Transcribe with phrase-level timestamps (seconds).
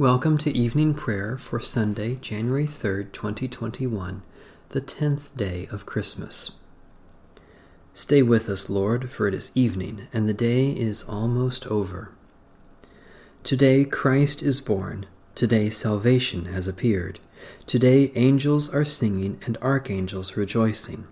[0.00, 4.22] Welcome to evening prayer for Sunday, January 3rd, 2021,
[4.68, 6.52] the 10th day of Christmas.
[7.92, 12.12] Stay with us, Lord, for it is evening, and the day is almost over.
[13.42, 15.06] Today Christ is born.
[15.34, 17.18] Today salvation has appeared.
[17.66, 21.08] Today angels are singing and archangels rejoicing.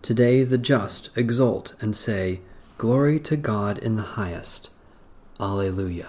[0.00, 2.40] Today the just exult and say,
[2.78, 4.70] Glory to God in the highest.
[5.38, 6.08] Alleluia.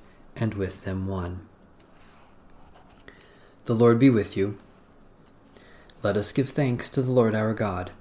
[0.41, 1.47] and with them one.
[3.65, 4.57] The Lord be with you.
[6.01, 7.91] Let us give thanks to the Lord our God.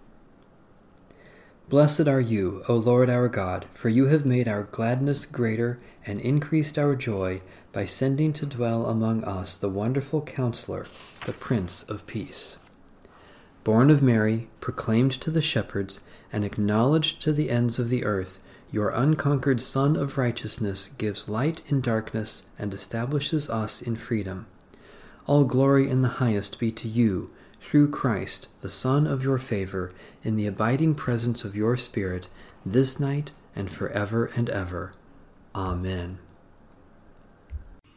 [1.69, 6.19] Blessed are you, O Lord our God, for you have made our gladness greater and
[6.19, 10.87] increased our joy by sending to dwell among us the wonderful Counselor,
[11.27, 12.59] the Prince of Peace.
[13.65, 16.01] Born of Mary, proclaimed to the shepherds,
[16.33, 18.41] and acknowledged to the ends of the earth,
[18.73, 24.47] your unconquered Sun of Righteousness gives light in darkness and establishes us in freedom.
[25.27, 29.93] All glory in the highest be to you, through Christ, the Son of your favor,
[30.23, 32.29] in the abiding presence of your Spirit,
[32.65, 34.95] this night and forever and ever.
[35.55, 36.19] Amen.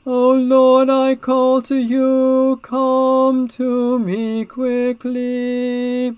[0.06, 6.18] O Lord, I call to you, come to me quickly.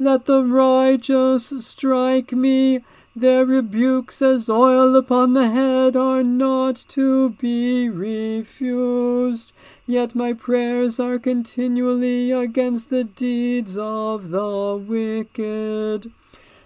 [0.00, 2.84] Let the righteous strike me.
[3.16, 9.50] Their rebukes as oil upon the head are not to be refused.
[9.88, 16.12] Yet my prayers are continually against the deeds of the wicked.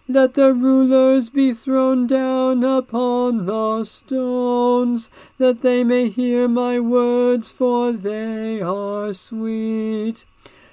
[0.06, 7.50] Let the rulers be thrown down upon the stones, that they may hear my words,
[7.50, 10.26] for they are sweet.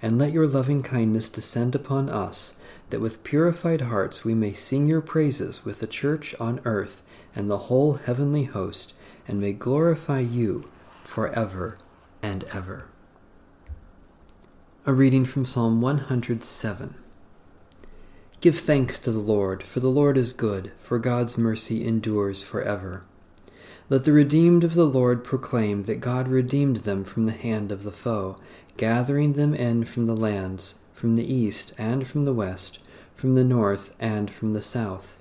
[0.00, 2.58] and let your loving kindness descend upon us,
[2.90, 7.02] that with purified hearts we may sing your praises with the church on earth
[7.34, 8.94] and the whole heavenly host,
[9.26, 10.68] and may glorify you
[11.02, 11.78] for ever
[12.22, 12.86] and ever.
[14.86, 16.94] A reading from Psalm 107.
[18.40, 23.02] Give thanks to the Lord, for the Lord is good, for God's mercy endures forever.
[23.90, 27.82] Let the redeemed of the Lord proclaim that God redeemed them from the hand of
[27.82, 28.36] the foe
[28.78, 32.78] gathering them in from the lands, from the east and from the west,
[33.14, 35.18] from the north and from the south.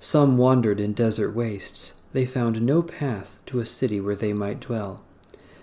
[0.00, 1.94] Some wandered in desert wastes.
[2.12, 5.02] They found no path to a city where they might dwell.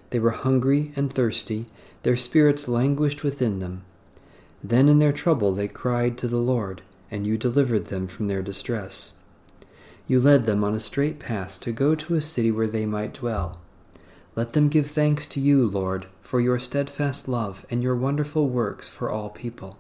[0.09, 1.65] They were hungry and thirsty,
[2.03, 3.83] their spirits languished within them.
[4.63, 6.81] Then in their trouble they cried to the Lord,
[7.11, 9.13] and you delivered them from their distress.
[10.07, 13.13] You led them on a straight path to go to a city where they might
[13.13, 13.59] dwell.
[14.35, 18.89] Let them give thanks to you, Lord, for your steadfast love and your wonderful works
[18.89, 19.77] for all people.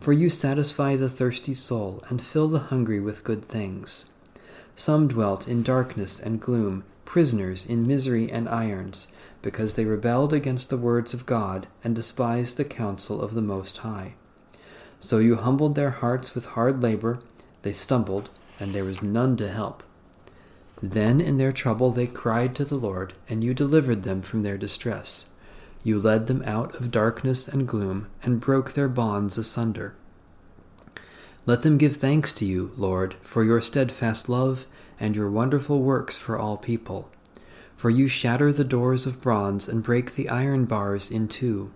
[0.00, 4.06] For you satisfy the thirsty soul and fill the hungry with good things.
[4.74, 9.06] Some dwelt in darkness and gloom, prisoners in misery and irons,
[9.42, 13.78] because they rebelled against the words of God and despised the counsel of the Most
[13.78, 14.14] High.
[14.98, 17.20] So you humbled their hearts with hard labor,
[17.62, 19.84] they stumbled, and there was none to help.
[20.82, 24.58] Then in their trouble they cried to the Lord, and you delivered them from their
[24.58, 25.26] distress.
[25.84, 29.94] You led them out of darkness and gloom, and broke their bonds asunder.
[31.46, 34.66] Let them give thanks to you, Lord, for your steadfast love
[34.98, 37.10] and your wonderful works for all people.
[37.76, 41.72] For you shatter the doors of bronze and break the iron bars in two.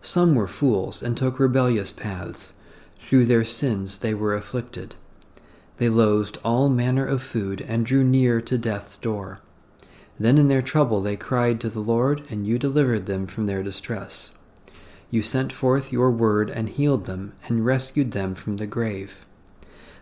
[0.00, 2.54] Some were fools and took rebellious paths.
[2.96, 4.96] Through their sins they were afflicted.
[5.78, 9.40] They loathed all manner of food and drew near to death's door.
[10.18, 13.62] Then in their trouble they cried to the Lord, and you delivered them from their
[13.62, 14.32] distress.
[15.10, 19.24] You sent forth your word and healed them, and rescued them from the grave.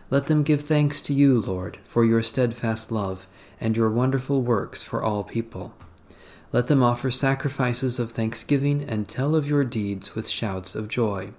[0.09, 3.27] Let them give thanks to you, Lord, for your steadfast love,
[3.61, 5.75] and your wonderful works for all people.
[6.51, 11.33] Let them offer sacrifices of thanksgiving, and tell of your deeds with shouts of joy.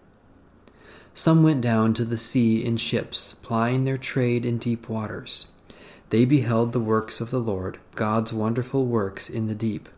[1.14, 5.52] Some went down to the sea in ships, plying their trade in deep waters.
[6.10, 9.88] They beheld the works of the Lord, God's wonderful works in the deep.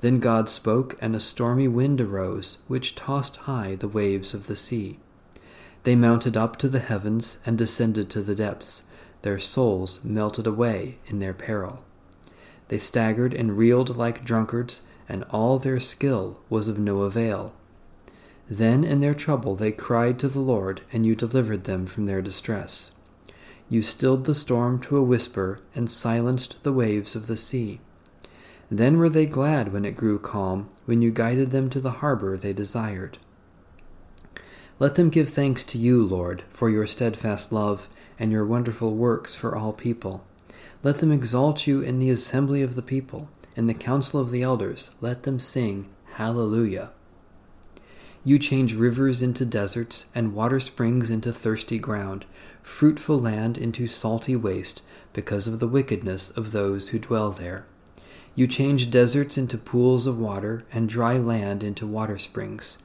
[0.00, 4.56] Then God spoke, and a stormy wind arose, which tossed high the waves of the
[4.56, 4.98] sea.
[5.84, 8.82] They mounted up to the heavens and descended to the depths.
[9.22, 11.84] Their souls melted away in their peril.
[12.68, 17.54] They staggered and reeled like drunkards, and all their skill was of no avail.
[18.48, 22.22] Then in their trouble they cried to the Lord, and you delivered them from their
[22.22, 22.92] distress.
[23.68, 27.80] You stilled the storm to a whisper, and silenced the waves of the sea.
[28.70, 32.36] Then were they glad when it grew calm, when you guided them to the harbor
[32.36, 33.18] they desired.
[34.78, 37.88] Let them give thanks to you, Lord, for your steadfast love,
[38.18, 40.24] and your wonderful works for all people.
[40.82, 44.42] Let them exalt you in the assembly of the people, in the council of the
[44.42, 44.94] elders.
[45.00, 46.90] Let them sing, Hallelujah.
[48.26, 52.24] You change rivers into deserts, and water springs into thirsty ground,
[52.60, 54.82] fruitful land into salty waste,
[55.12, 57.66] because of the wickedness of those who dwell there.
[58.34, 62.78] You change deserts into pools of water, and dry land into water springs.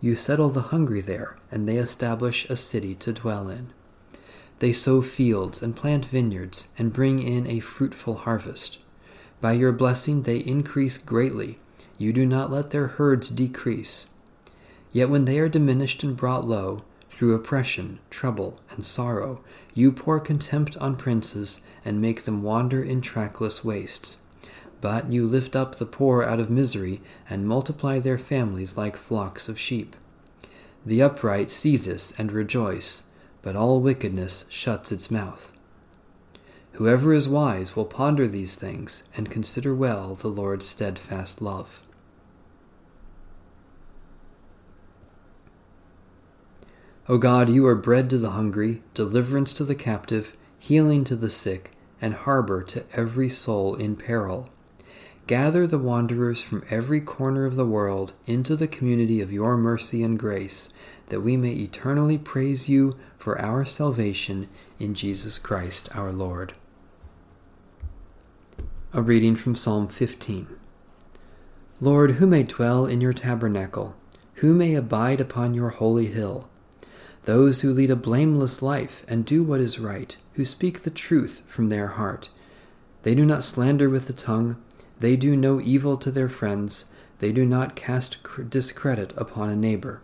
[0.00, 3.72] You settle the hungry there, and they establish a city to dwell in.
[4.58, 8.80] They sow fields and plant vineyards, and bring in a fruitful harvest.
[9.40, 11.60] By your blessing they increase greatly.
[11.96, 14.08] You do not let their herds decrease.
[14.92, 19.42] Yet when they are diminished and brought low, through oppression, trouble, and sorrow,
[19.74, 24.16] you pour contempt on princes and make them wander in trackless wastes.
[24.80, 29.48] But you lift up the poor out of misery and multiply their families like flocks
[29.48, 29.94] of sheep.
[30.86, 33.02] The upright see this and rejoice,
[33.42, 35.52] but all wickedness shuts its mouth.
[36.72, 41.82] Whoever is wise will ponder these things and consider well the Lord's steadfast love.
[47.10, 51.28] O God, you are bread to the hungry, deliverance to the captive, healing to the
[51.28, 54.48] sick, and harbor to every soul in peril.
[55.26, 60.04] Gather the wanderers from every corner of the world into the community of your mercy
[60.04, 60.72] and grace,
[61.08, 64.48] that we may eternally praise you for our salvation
[64.78, 66.54] in Jesus Christ our Lord.
[68.92, 70.46] A reading from Psalm 15.
[71.80, 73.96] Lord, who may dwell in your tabernacle?
[74.34, 76.49] Who may abide upon your holy hill?
[77.24, 81.42] Those who lead a blameless life and do what is right, who speak the truth
[81.46, 82.30] from their heart.
[83.02, 84.56] They do not slander with the tongue,
[84.98, 86.86] they do no evil to their friends,
[87.18, 90.00] they do not cast discredit upon a neighbor.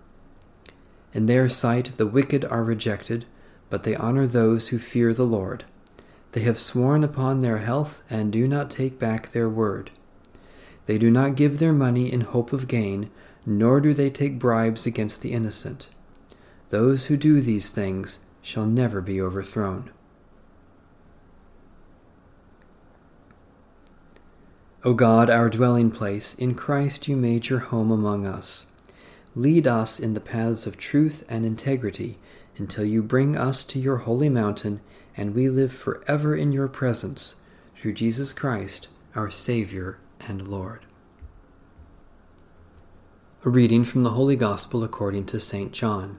[1.12, 3.24] In their sight the wicked are rejected,
[3.70, 5.64] but they honor those who fear the Lord.
[6.32, 9.90] They have sworn upon their health and do not take back their word.
[10.84, 13.10] They do not give their money in hope of gain,
[13.46, 15.88] nor do they take bribes against the innocent.
[16.70, 19.90] Those who do these things shall never be overthrown.
[24.84, 28.66] O God, our dwelling place, in Christ you made your home among us.
[29.34, 32.18] Lead us in the paths of truth and integrity
[32.56, 34.80] until you bring us to your holy mountain
[35.16, 37.36] and we live forever in your presence,
[37.74, 40.86] through Jesus Christ, our Savior and Lord.
[43.44, 45.72] A reading from the Holy Gospel according to St.
[45.72, 46.18] John.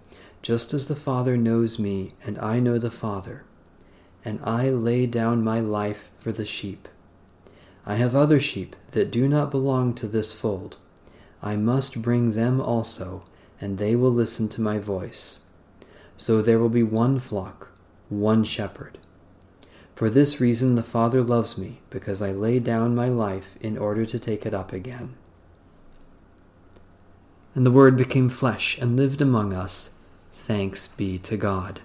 [0.41, 3.43] just as the Father knows me, and I know the Father.
[4.25, 6.87] And I lay down my life for the sheep.
[7.85, 10.77] I have other sheep that do not belong to this fold.
[11.41, 13.23] I must bring them also,
[13.59, 15.39] and they will listen to my voice.
[16.17, 17.69] So there will be one flock,
[18.09, 18.99] one shepherd.
[19.95, 24.05] For this reason the Father loves me, because I lay down my life in order
[24.05, 25.15] to take it up again.
[27.53, 29.91] And the Word became flesh and lived among us.
[30.33, 31.81] Thanks be to God.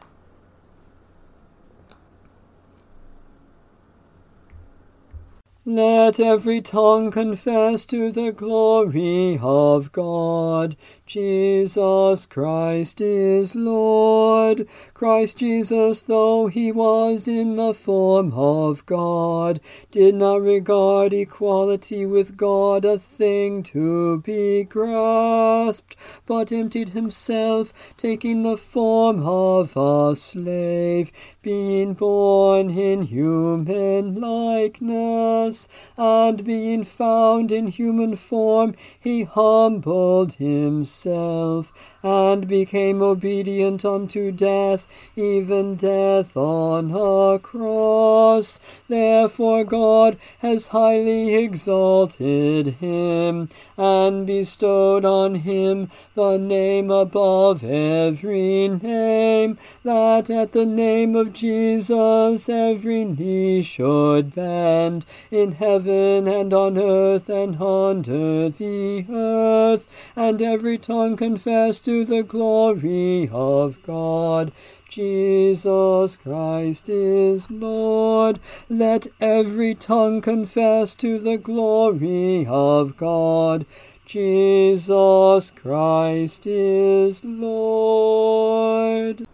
[5.69, 10.77] Let every tongue confess to the glory of God.
[11.07, 14.67] Jesus Christ is Lord.
[14.93, 19.61] Christ Jesus, though he was in the form of God,
[19.93, 25.95] did not regard equality with God a thing to be grasped,
[26.27, 36.43] but emptied himself, taking the form of a slave, being born in human likeness, and
[36.43, 46.37] being found in human form, he humbled himself, and became obedient unto death, even death
[46.37, 48.61] on a cross.
[48.89, 59.59] Therefore God has highly exalted him, and bestowed on him the name above every name,
[59.85, 67.29] that at the name of Jesus every knee should bend, in heaven and on earth
[67.29, 74.53] and under the earth, and every tongue confess to the glory of God.
[74.97, 78.41] Jesus Christ is Lord.
[78.71, 83.67] Let every tongue confess to the glory of God.
[84.07, 89.27] Jesus Christ is Lord.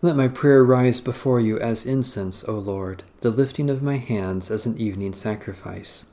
[0.00, 4.52] Let my prayer rise before you as incense, O Lord, the lifting of my hands
[4.52, 6.04] as an evening sacrifice.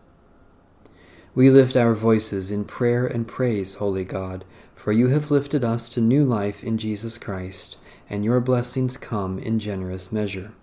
[1.38, 5.88] We lift our voices in prayer and praise, Holy God, for you have lifted us
[5.90, 7.78] to new life in Jesus Christ,
[8.10, 10.54] and your blessings come in generous measure.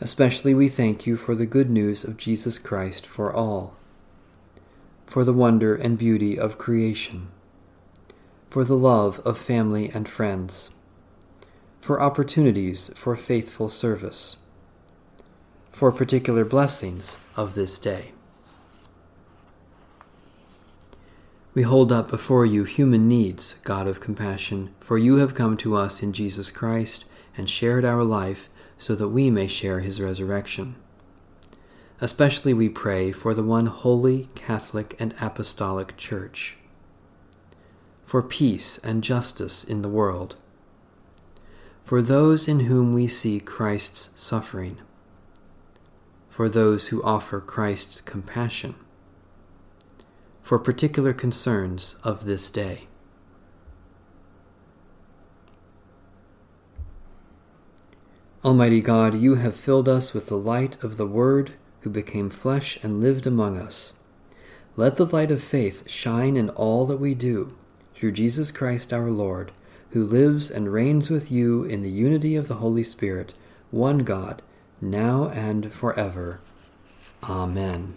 [0.00, 3.76] Especially we thank you for the good news of Jesus Christ for all,
[5.06, 7.28] for the wonder and beauty of creation,
[8.48, 10.70] for the love of family and friends
[11.80, 14.38] for opportunities for faithful service,
[15.70, 18.10] for particular blessings of this day.
[21.60, 25.76] We hold up before you human needs, God of compassion, for you have come to
[25.76, 27.04] us in Jesus Christ
[27.36, 28.48] and shared our life
[28.78, 30.76] so that we may share his resurrection.
[32.00, 36.56] Especially we pray for the one holy, Catholic, and Apostolic Church,
[38.04, 40.36] for peace and justice in the world.
[41.82, 44.78] For those in whom we see Christ's suffering,
[46.26, 48.76] for those who offer Christ's compassion,
[50.42, 52.88] for particular concerns of this day.
[58.44, 62.78] Almighty God, you have filled us with the light of the Word who became flesh
[62.82, 63.94] and lived among us.
[64.76, 67.56] Let the light of faith shine in all that we do,
[67.94, 69.52] through Jesus Christ our Lord
[69.90, 73.34] who lives and reigns with you in the unity of the Holy Spirit,
[73.70, 74.42] one God,
[74.80, 76.40] now and forever.
[77.24, 77.96] Amen.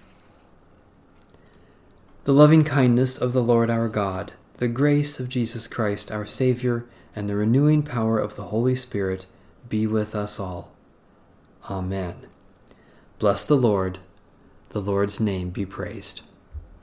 [2.23, 6.85] The loving kindness of the Lord our God, the grace of Jesus Christ our Saviour,
[7.15, 9.25] and the renewing power of the Holy Spirit
[9.67, 10.71] be with us all.
[11.67, 12.27] Amen.
[13.17, 13.97] Bless the Lord.
[14.69, 16.21] The Lord's name be praised.